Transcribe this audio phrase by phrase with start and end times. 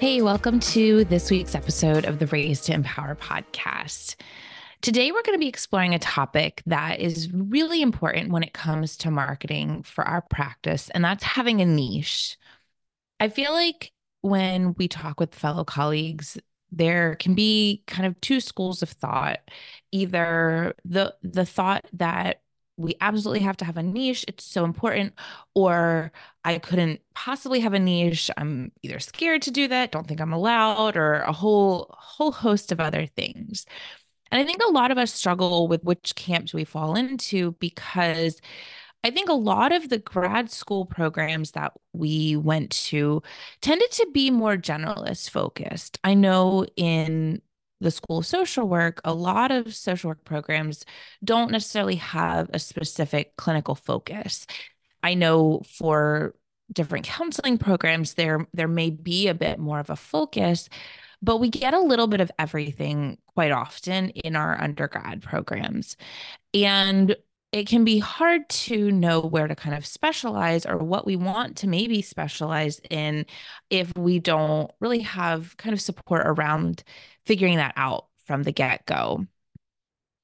[0.00, 4.16] Hey, welcome to this week's episode of the Raised to Empower podcast.
[4.82, 8.96] Today, we're going to be exploring a topic that is really important when it comes
[8.98, 12.36] to marketing for our practice, and that's having a niche.
[13.20, 16.36] I feel like when we talk with fellow colleagues,
[16.72, 19.38] there can be kind of two schools of thought.
[19.92, 22.42] Either the the thought that
[22.76, 24.24] we absolutely have to have a niche.
[24.28, 25.14] It's so important.
[25.54, 26.12] Or
[26.44, 28.30] I couldn't possibly have a niche.
[28.36, 32.72] I'm either scared to do that, don't think I'm allowed, or a whole whole host
[32.72, 33.66] of other things.
[34.30, 37.52] And I think a lot of us struggle with which camp do we fall into
[37.60, 38.40] because
[39.04, 43.22] I think a lot of the grad school programs that we went to
[43.60, 45.98] tended to be more generalist focused.
[46.02, 47.42] I know in
[47.80, 50.84] the school of social work, a lot of social work programs
[51.22, 54.46] don't necessarily have a specific clinical focus.
[55.02, 56.34] I know for
[56.72, 60.68] different counseling programs there there may be a bit more of a focus
[61.20, 65.96] but we get a little bit of everything quite often in our undergrad programs
[66.52, 67.16] and
[67.54, 71.56] it can be hard to know where to kind of specialize or what we want
[71.58, 73.24] to maybe specialize in
[73.70, 76.82] if we don't really have kind of support around
[77.24, 79.24] figuring that out from the get go.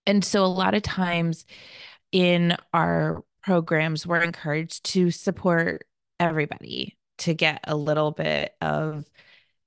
[0.08, 1.46] And so, a lot of times
[2.10, 5.84] in our programs, we're encouraged to support
[6.18, 9.04] everybody to get a little bit of,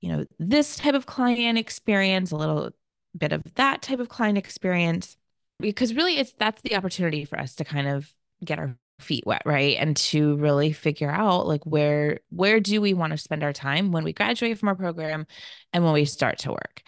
[0.02, 2.72] you know, this type of client experience, a little
[3.16, 5.16] bit of that type of client experience
[5.60, 8.10] because really it's that's the opportunity for us to kind of
[8.44, 9.76] get our feet wet right?
[9.78, 13.92] And to really figure out like where where do we want to spend our time
[13.92, 15.26] when we graduate from our program
[15.72, 16.82] and when we start to work?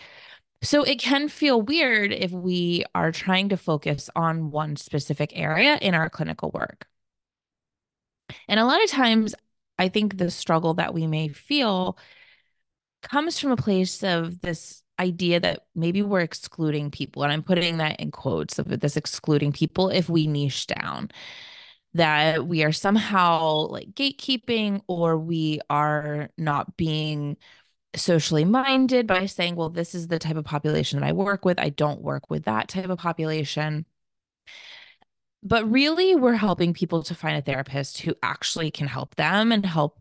[0.62, 5.78] So it can feel weird if we are trying to focus on one specific area
[5.82, 6.86] in our clinical work.
[8.48, 9.34] And a lot of times
[9.78, 11.98] i think the struggle that we may feel
[13.02, 17.78] comes from a place of this idea that maybe we're excluding people and i'm putting
[17.78, 21.10] that in quotes of this excluding people if we niche down
[21.94, 27.36] that we are somehow like gatekeeping or we are not being
[27.94, 31.58] socially minded by saying well this is the type of population that i work with.
[31.58, 33.86] I don't work with that type of population.
[35.42, 39.64] But really we're helping people to find a therapist who actually can help them and
[39.64, 40.00] help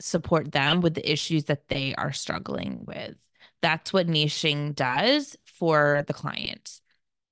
[0.00, 3.16] support them with the issues that they are struggling with
[3.66, 6.80] that's what niching does for the clients.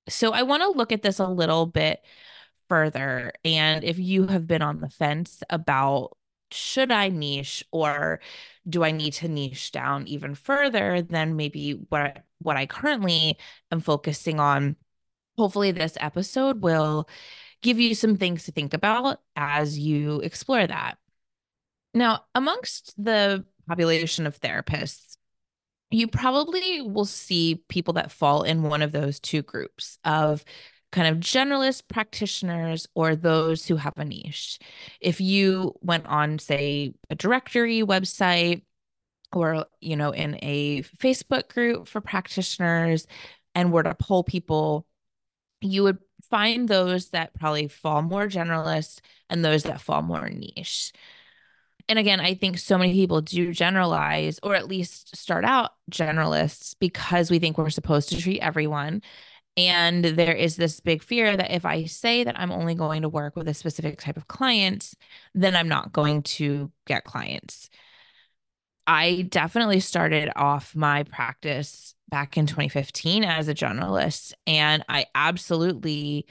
[0.09, 2.01] So I want to look at this a little bit
[2.69, 3.33] further.
[3.45, 6.17] And if you have been on the fence about
[6.51, 8.19] should I niche or
[8.69, 13.39] do I need to niche down even further than maybe what what I currently
[13.71, 14.75] am focusing on?
[15.39, 17.09] Hopefully this episode will
[17.63, 20.99] give you some things to think about as you explore that.
[21.95, 25.04] Now, amongst the population of therapists,
[25.95, 30.45] you probably will see people that fall in one of those two groups of
[30.91, 34.59] kind of generalist practitioners or those who have a niche.
[35.01, 38.63] If you went on, say, a directory website
[39.33, 43.07] or, you know, in a Facebook group for practitioners
[43.55, 44.87] and were to poll people,
[45.61, 45.99] you would
[46.31, 50.93] find those that probably fall more generalist and those that fall more niche
[51.89, 56.75] and again, I think so many people do generalize or at least start out generalists
[56.79, 59.03] because we think we're supposed to treat everyone.
[59.57, 63.09] And there is this big fear that if I say that I'm only going to
[63.09, 64.97] work with a specific type of clients,
[65.35, 67.69] then I'm not going to get clients.
[68.87, 76.27] I definitely started off my practice back in 2015 as a generalist, and I absolutely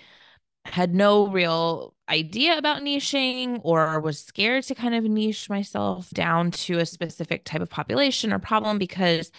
[0.65, 6.51] had no real idea about niching or was scared to kind of niche myself down
[6.51, 9.31] to a specific type of population or problem because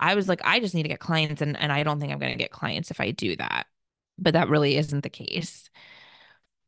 [0.00, 2.18] I was like, I just need to get clients and, and I don't think I'm
[2.18, 3.66] going to get clients if I do that.
[4.18, 5.68] But that really isn't the case.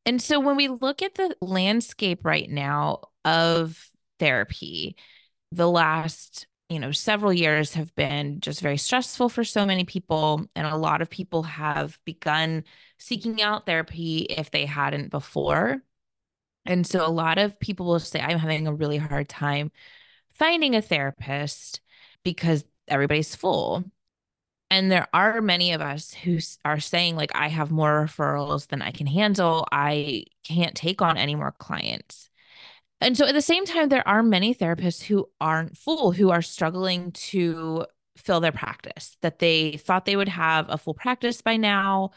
[0.04, 3.88] And so when we look at the landscape right now of
[4.18, 4.96] therapy,
[5.52, 10.46] the last you know, several years have been just very stressful for so many people.
[10.56, 12.64] And a lot of people have begun
[12.98, 15.82] seeking out therapy if they hadn't before.
[16.64, 19.70] And so a lot of people will say, I'm having a really hard time
[20.32, 21.80] finding a therapist
[22.24, 23.84] because everybody's full.
[24.68, 28.82] And there are many of us who are saying, like, I have more referrals than
[28.82, 29.66] I can handle.
[29.70, 32.28] I can't take on any more clients.
[33.06, 36.42] And so at the same time, there are many therapists who aren't full, who are
[36.42, 37.86] struggling to
[38.16, 42.10] fill their practice, that they thought they would have a full practice by now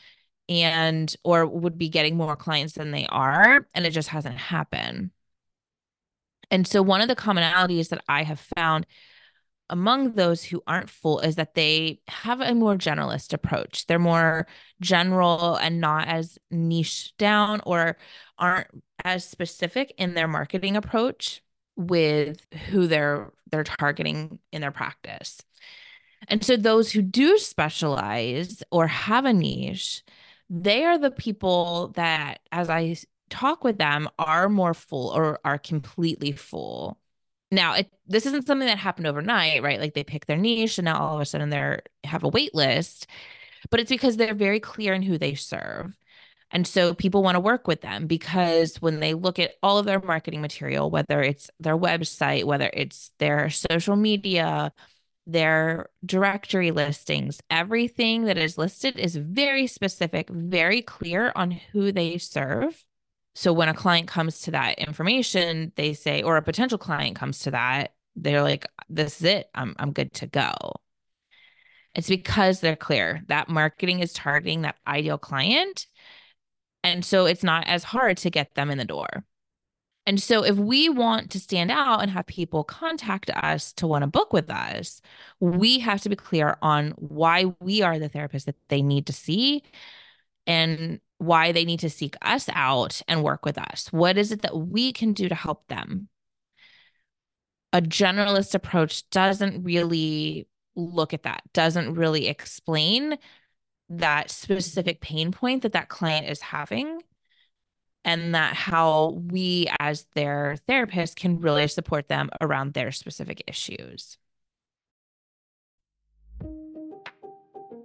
[0.50, 5.12] and or would be getting more clients than they are and it just hasn't happened.
[6.50, 8.88] And so one of the commonalities that I have found
[9.69, 13.86] among those who aren't full is that they have a more generalist approach.
[13.88, 14.48] They're more
[14.81, 17.98] general and not as niche down or
[18.38, 18.68] aren't
[19.06, 21.42] as specific in their marketing approach
[21.75, 25.39] with who they're they're targeting in their practice.
[26.27, 30.04] And so those who do specialize or have a niche,
[30.50, 32.98] they are the people that as I
[33.30, 37.00] talk with them are more full or are completely full.
[37.51, 39.80] Now, it, this isn't something that happened overnight, right?
[39.80, 42.54] Like they pick their niche and now all of a sudden they're have a wait
[42.54, 43.07] list,
[43.72, 45.98] but it's because they're very clear in who they serve.
[46.51, 49.86] And so people want to work with them because when they look at all of
[49.86, 54.74] their marketing material, whether it's their website, whether it's their social media,
[55.28, 62.18] their directory listings, everything that is listed is very specific, very clear on who they
[62.18, 62.84] serve.
[63.39, 67.39] So when a client comes to that information, they say, or a potential client comes
[67.39, 69.50] to that, they're like, this is it.
[69.56, 70.51] I'm I'm good to go.
[71.95, 75.88] It's because they're clear that marketing is targeting that ideal client
[76.83, 79.07] and so it's not as hard to get them in the door.
[80.06, 84.03] And so if we want to stand out and have people contact us to want
[84.03, 85.01] to book with us,
[85.39, 89.13] we have to be clear on why we are the therapist that they need to
[89.13, 89.63] see
[90.45, 93.89] and why they need to seek us out and work with us.
[93.92, 96.07] What is it that we can do to help them?
[97.71, 103.18] A generalist approach doesn't really look at that, doesn't really explain
[103.89, 107.01] that specific pain point that that client is having
[108.06, 114.18] and that how we as their therapist can really support them around their specific issues.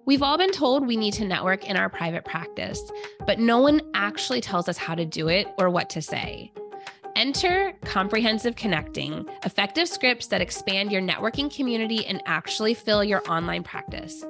[0.06, 2.82] We've all been told we need to network in our private practice,
[3.26, 6.52] but no one actually tells us how to do it or what to say.
[7.16, 13.62] Enter Comprehensive Connecting, effective scripts that expand your networking community and actually fill your online
[13.62, 14.24] practice.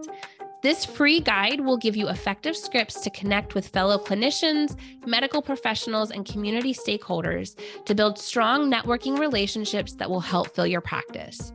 [0.62, 4.76] This free guide will give you effective scripts to connect with fellow clinicians,
[5.06, 10.80] medical professionals, and community stakeholders to build strong networking relationships that will help fill your
[10.80, 11.52] practice.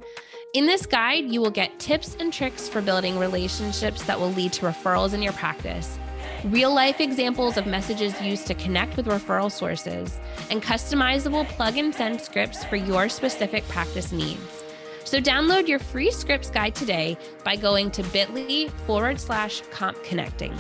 [0.56, 4.52] In this guide, you will get tips and tricks for building relationships that will lead
[4.54, 6.00] to referrals in your practice,
[6.46, 10.20] real life examples of messages used to connect with referral sources,
[10.50, 14.64] and customizable plug and send scripts for your specific practice needs.
[15.04, 20.58] So download your free scripts guide today by going to bit.ly forward slash comp connecting.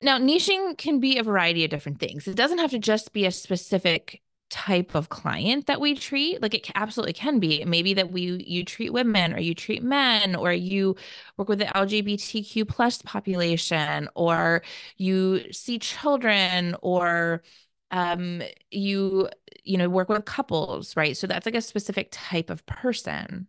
[0.00, 2.28] Now, niching can be a variety of different things.
[2.28, 4.20] It doesn't have to just be a specific
[4.52, 7.64] type of client that we treat like it absolutely can be.
[7.64, 10.96] Maybe that we you treat women or you treat men or you
[11.38, 14.62] work with the lgbtq plus population or
[14.98, 17.42] you see children or
[17.90, 19.28] um you
[19.64, 21.16] you know work with couples right?
[21.16, 23.48] So that's like a specific type of person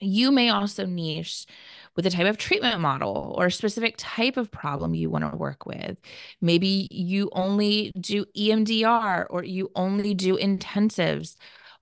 [0.00, 1.46] you may also niche
[1.96, 5.36] with a type of treatment model or a specific type of problem you want to
[5.36, 5.96] work with.
[6.40, 11.36] Maybe you only do EMDR or you only do intensives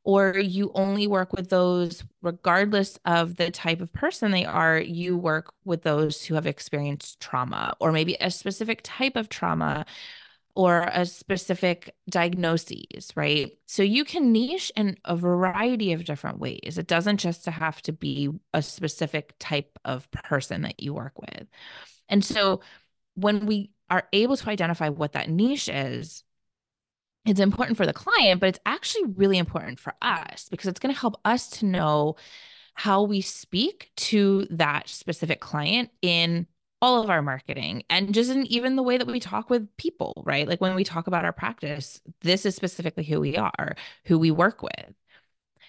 [0.05, 5.17] or you only work with those regardless of the type of person they are you
[5.17, 9.85] work with those who have experienced trauma or maybe a specific type of trauma
[10.55, 13.53] or a specific diagnoses, right?
[13.67, 16.79] So you can niche in a variety of different ways.
[16.79, 21.49] It doesn't just have to be a specific type of person that you work with.
[22.09, 22.61] And so
[23.15, 26.23] when we are able to identify what that niche is,
[27.27, 30.95] it's important for the client, but it's actually really important for us because it's going
[30.95, 32.17] to help us to know
[32.75, 36.47] how we speak to that specific client in
[36.85, 40.23] all of our marketing and just in even the way that we talk with people,
[40.27, 40.47] right?
[40.47, 43.75] Like when we talk about our practice, this is specifically who we are,
[44.05, 44.95] who we work with.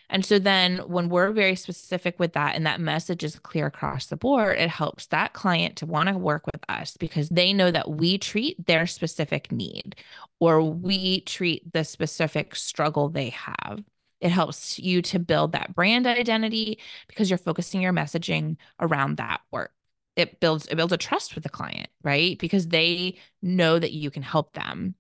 [0.10, 4.08] And so then when we're very specific with that and that message is clear across
[4.08, 7.72] the board, it helps that client to want to work with us because they know
[7.72, 9.96] that we treat their specific need
[10.42, 13.84] or we treat the specific struggle they have.
[14.20, 19.42] It helps you to build that brand identity because you're focusing your messaging around that
[19.52, 19.75] work.
[20.16, 22.38] It builds it builds a trust with the client, right?
[22.40, 24.96] Because they know that you can help them.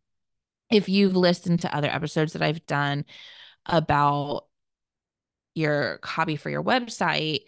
[0.71, 3.05] If you've listened to other episodes that I've done
[3.65, 4.47] about
[5.53, 7.41] your copy for your website,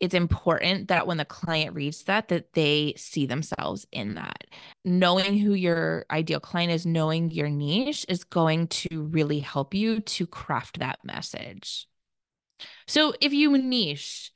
[0.00, 4.44] it's important that when the client reads that that they see themselves in that
[4.84, 10.00] knowing who your ideal client is knowing your niche is going to really help you
[10.00, 11.86] to craft that message
[12.86, 14.32] so if you niche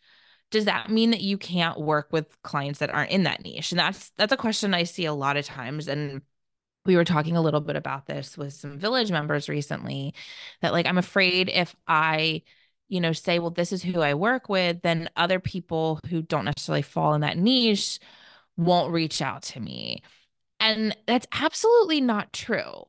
[0.51, 3.79] does that mean that you can't work with clients that aren't in that niche and
[3.79, 6.23] that's that's a question i see a lot of times and
[6.87, 10.15] we were talking a little bit about this with some village members recently
[10.63, 12.43] that like i'm afraid if i
[12.89, 16.47] you know, say, well, this is who I work with, then other people who don't
[16.47, 18.01] necessarily fall in that niche
[18.57, 20.03] won't reach out to me.
[20.59, 22.85] And that's absolutely not true.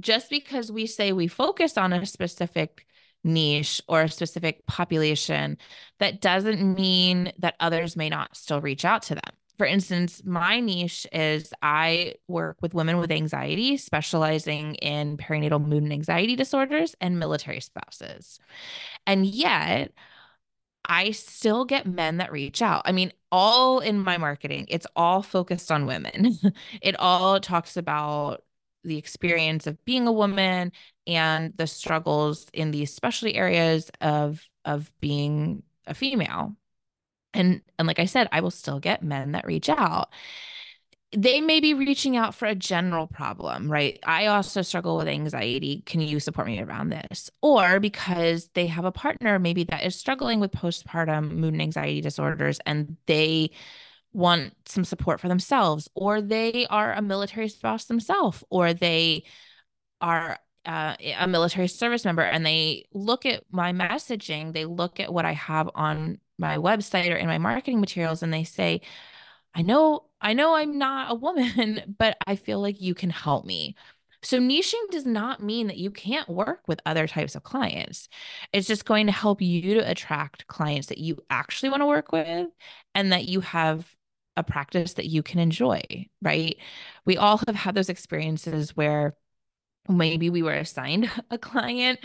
[0.00, 2.86] Just because we say we focus on a specific
[3.24, 5.58] niche or a specific population,
[5.98, 9.34] that doesn't mean that others may not still reach out to them.
[9.58, 15.82] For instance, my niche is I work with women with anxiety, specializing in perinatal mood
[15.82, 18.40] and anxiety disorders and military spouses.
[19.06, 19.92] And yet,
[20.84, 22.82] I still get men that reach out.
[22.86, 26.38] I mean, all in my marketing, it's all focused on women.
[26.82, 28.42] it all talks about
[28.84, 30.72] the experience of being a woman
[31.06, 36.56] and the struggles in these specialty areas of of being a female.
[37.34, 40.10] And and like I said, I will still get men that reach out
[41.14, 43.98] they may be reaching out for a general problem, right?
[44.04, 45.82] I also struggle with anxiety.
[45.84, 47.30] Can you support me around this?
[47.42, 52.00] Or because they have a partner maybe that is struggling with postpartum mood and anxiety
[52.00, 53.50] disorders and they
[54.12, 59.24] want some support for themselves, or they are a military spouse themselves, or they
[60.00, 65.12] are uh, a military service member and they look at my messaging, they look at
[65.12, 68.80] what I have on my website or in my marketing materials, and they say,
[69.54, 73.44] I know, I know I'm not a woman, but I feel like you can help
[73.44, 73.76] me.
[74.24, 78.08] So, niching does not mean that you can't work with other types of clients.
[78.52, 82.12] It's just going to help you to attract clients that you actually want to work
[82.12, 82.46] with
[82.94, 83.84] and that you have
[84.36, 85.82] a practice that you can enjoy,
[86.22, 86.56] right?
[87.04, 89.14] We all have had those experiences where
[89.88, 92.00] maybe we were assigned a client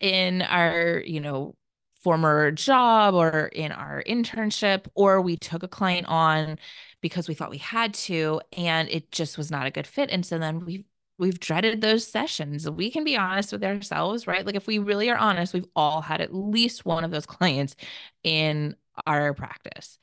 [0.00, 1.54] in our, you know,
[2.02, 6.58] former job or in our internship, or we took a client on
[7.00, 10.10] because we thought we had to, and it just was not a good fit.
[10.10, 10.84] And so then we've
[11.18, 12.68] we've dreaded those sessions.
[12.70, 14.46] We can be honest with ourselves, right?
[14.46, 17.74] Like if we really are honest, we've all had at least one of those clients
[18.22, 19.98] in our practice.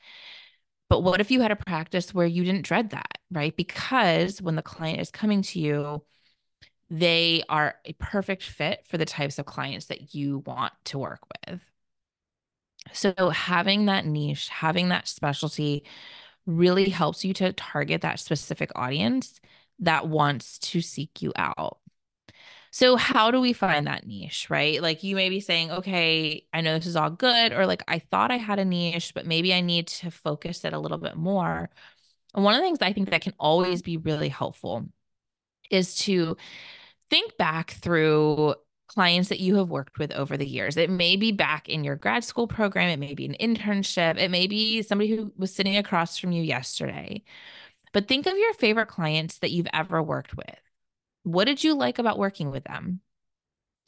[0.88, 3.56] But what if you had a practice where you didn't dread that, right?
[3.56, 6.02] Because when the client is coming to you,
[6.88, 11.20] they are a perfect fit for the types of clients that you want to work
[11.48, 11.60] with.
[12.92, 15.84] So having that niche, having that specialty
[16.46, 19.40] really helps you to target that specific audience
[19.80, 21.78] that wants to seek you out.
[22.76, 24.82] So, how do we find that niche, right?
[24.82, 28.00] Like, you may be saying, okay, I know this is all good, or like, I
[28.00, 31.16] thought I had a niche, but maybe I need to focus it a little bit
[31.16, 31.70] more.
[32.34, 34.84] And one of the things I think that can always be really helpful
[35.70, 36.36] is to
[37.08, 38.56] think back through
[38.88, 40.76] clients that you have worked with over the years.
[40.76, 44.30] It may be back in your grad school program, it may be an internship, it
[44.30, 47.24] may be somebody who was sitting across from you yesterday.
[47.94, 50.65] But think of your favorite clients that you've ever worked with.
[51.26, 53.00] What did you like about working with them?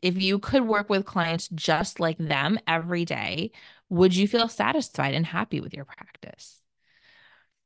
[0.02, 3.52] If you could work with clients just like them every day,
[3.88, 6.60] would you feel satisfied and happy with your practice?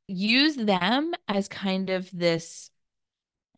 [0.07, 2.69] Use them as kind of this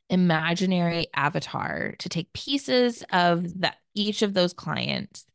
[0.10, 5.26] imaginary avatar to take pieces of that each of those clients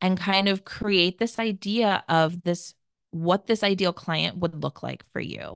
[0.00, 2.74] and kind of create this idea of this
[3.12, 5.54] what this ideal client would look like for you.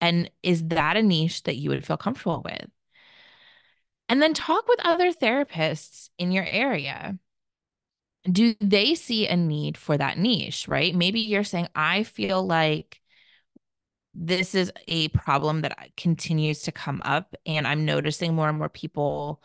[0.00, 2.68] And is that a niche that you would feel comfortable with?
[4.08, 7.18] And then talk with other therapists in your area.
[8.30, 10.94] Do they see a need for that niche, right?
[10.94, 13.00] Maybe you're saying, I feel like
[14.14, 18.58] this is a problem that uh, continues to come up and i'm noticing more and
[18.58, 19.42] more people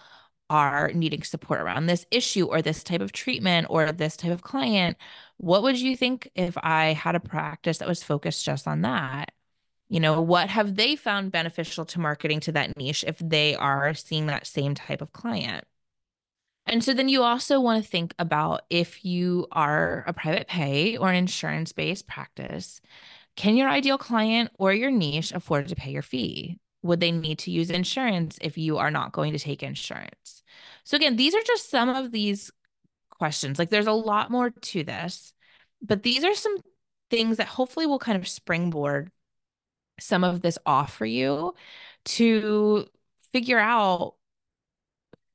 [0.49, 4.41] are needing support around this issue or this type of treatment or this type of
[4.43, 4.97] client
[5.37, 9.31] what would you think if i had a practice that was focused just on that
[9.89, 13.93] you know what have they found beneficial to marketing to that niche if they are
[13.93, 15.65] seeing that same type of client
[16.67, 20.97] And so then you also want to think about if you are a private pay
[20.97, 22.79] or an insurance based practice,
[23.35, 26.59] can your ideal client or your niche afford to pay your fee?
[26.83, 30.43] Would they need to use insurance if you are not going to take insurance?
[30.83, 32.51] So, again, these are just some of these
[33.11, 33.59] questions.
[33.59, 35.33] Like, there's a lot more to this,
[35.81, 36.57] but these are some
[37.11, 39.11] things that hopefully will kind of springboard
[39.99, 41.53] some of this off for you
[42.05, 42.85] to
[43.31, 44.15] figure out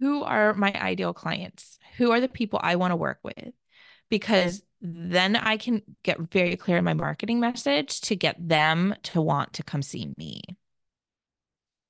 [0.01, 1.79] who are my ideal clients?
[1.97, 3.53] Who are the people I want to work with?
[4.11, 9.23] Because then I can get very clear in my marketing message to get them to
[9.23, 10.43] want to come see me.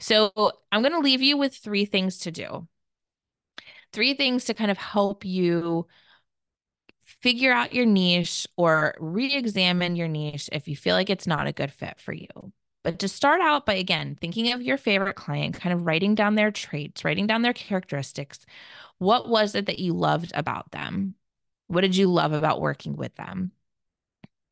[0.00, 0.32] So
[0.70, 2.68] I'm going to leave you with three things to do.
[3.92, 5.86] Three things to kind of help you
[7.20, 11.46] figure out your niche or re examine your niche if you feel like it's not
[11.46, 12.28] a good fit for you.
[12.84, 16.34] But to start out by again thinking of your favorite client, kind of writing down
[16.34, 18.44] their traits, writing down their characteristics.
[18.98, 21.14] What was it that you loved about them?
[21.66, 23.52] What did you love about working with them?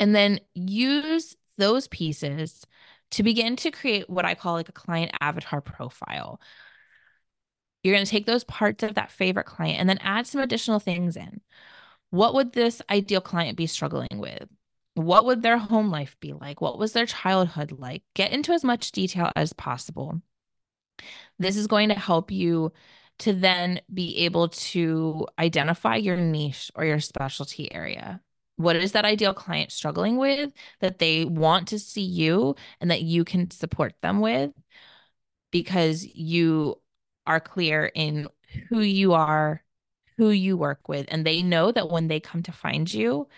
[0.01, 2.65] And then use those pieces
[3.13, 6.41] to begin to create what I call like a client avatar profile.
[7.83, 10.81] You're going to take those parts of that favorite client and then add some additional
[10.81, 11.43] things in.
[12.11, 14.49] What would this ideal client be struggling with?
[14.95, 16.61] What would their home life be like?
[16.61, 18.03] What was their childhood like?
[18.15, 20.21] Get into as much detail as possible.
[21.39, 22.73] This is going to help you
[23.21, 28.21] to then be able to identify your niche or your specialty area.
[28.57, 33.03] What is that ideal client struggling with that they want to see you and that
[33.03, 34.53] you can support them with
[35.51, 36.81] because you
[37.27, 38.29] are clear in
[38.69, 39.63] who you are,
[40.17, 43.29] who you work with, and they know that when they come to find you,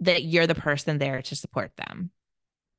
[0.00, 2.10] that you're the person there to support them.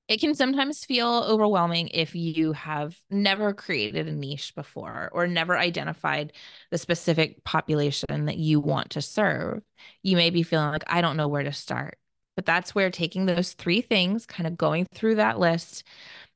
[0.08, 5.58] It can sometimes feel overwhelming if you have never created a niche before or never
[5.58, 6.34] identified
[6.70, 9.64] the specific population that you want to serve.
[10.04, 11.98] You may be feeling like, I don't know where to start.
[12.36, 15.84] But that's where taking those three things, kind of going through that list,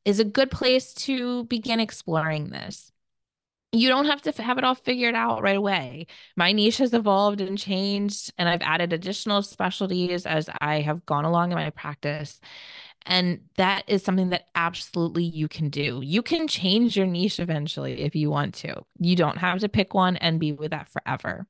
[0.06, 2.92] is a good place to begin exploring this
[3.72, 6.08] you don't have to have it all figured out right away.
[6.36, 11.26] My niche has evolved and changed, and I've added additional specialties as I have gone
[11.26, 12.40] along in my practice.
[13.06, 16.02] And that is something that absolutely you can do.
[16.04, 18.84] You can change your niche eventually if you want to.
[19.00, 21.48] You don't have to pick one and be with that forever.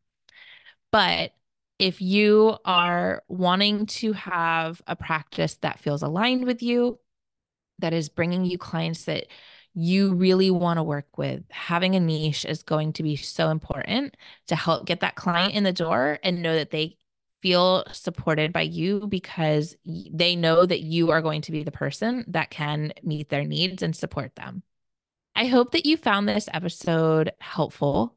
[0.92, 1.32] But
[1.80, 7.00] if you are wanting to have a practice that feels aligned with you,
[7.80, 9.28] that is bringing you clients that
[9.74, 14.18] you really want to work with, having a niche is going to be so important
[14.48, 16.98] to help get that client in the door and know that they
[17.42, 22.26] feel supported by you because they know that you are going to be the person
[22.28, 24.64] that can meet their needs and support them.
[25.36, 28.16] I hope that you found this episode helpful.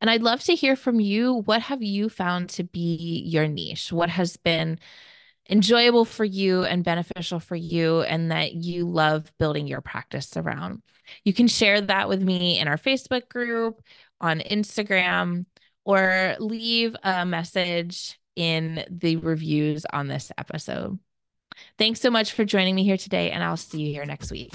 [0.00, 1.34] And I'd love to hear from you.
[1.46, 3.92] What have you found to be your niche?
[3.92, 4.78] What has been
[5.48, 10.82] enjoyable for you and beneficial for you and that you love building your practice around.
[11.24, 13.80] You can share that with me in our Facebook group,
[14.20, 15.46] on Instagram,
[15.84, 20.98] or leave a message in the reviews on this episode.
[21.78, 24.52] Thanks so much for joining me here today, and I'll see you here next week.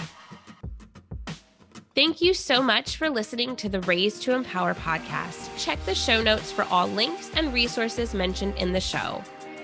[1.96, 5.50] Thank you so much for listening to the Raised to Empower podcast.
[5.58, 9.24] Check the show notes for all links and resources mentioned in the show.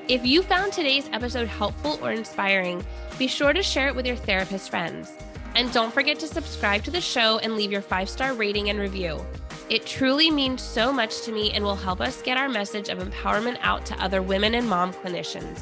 [0.10, 2.84] If you found today's episode helpful or inspiring,
[3.20, 5.14] be sure to share it with your therapist friends.
[5.54, 8.80] And don't forget to subscribe to the show and leave your five star rating and
[8.80, 9.24] review.
[9.70, 12.98] It truly means so much to me and will help us get our message of
[12.98, 15.62] empowerment out to other women and mom clinicians.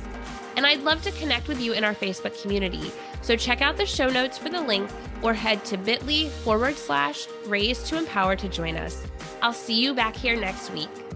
[0.56, 2.90] And I'd love to connect with you in our Facebook community.
[3.22, 4.90] So check out the show notes for the link
[5.22, 9.06] or head to bit.ly forward slash raised to empower to join us.
[9.42, 11.07] I'll see you back here next week.